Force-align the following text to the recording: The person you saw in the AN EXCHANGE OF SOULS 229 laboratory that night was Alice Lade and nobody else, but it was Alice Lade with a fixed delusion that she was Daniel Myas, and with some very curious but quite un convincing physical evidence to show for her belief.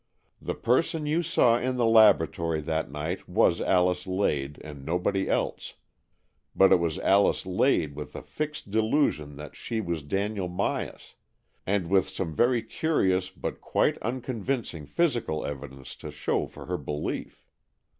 The 0.41 0.55
person 0.55 1.05
you 1.05 1.21
saw 1.21 1.57
in 1.59 1.75
the 1.77 1.85
AN 1.85 1.89
EXCHANGE 1.89 1.89
OF 1.89 1.93
SOULS 1.93 2.35
229 2.35 2.57
laboratory 2.57 2.61
that 2.61 2.91
night 2.91 3.29
was 3.29 3.61
Alice 3.61 4.07
Lade 4.07 4.59
and 4.63 4.83
nobody 4.83 5.29
else, 5.29 5.75
but 6.55 6.71
it 6.71 6.77
was 6.79 6.97
Alice 6.97 7.45
Lade 7.45 7.95
with 7.95 8.15
a 8.15 8.23
fixed 8.23 8.71
delusion 8.71 9.35
that 9.35 9.55
she 9.55 9.79
was 9.79 10.01
Daniel 10.01 10.49
Myas, 10.49 11.13
and 11.67 11.87
with 11.91 12.09
some 12.09 12.33
very 12.33 12.63
curious 12.63 13.29
but 13.29 13.61
quite 13.61 13.99
un 14.01 14.21
convincing 14.21 14.87
physical 14.87 15.45
evidence 15.45 15.93
to 15.97 16.09
show 16.09 16.47
for 16.47 16.65
her 16.65 16.79
belief. 16.79 17.45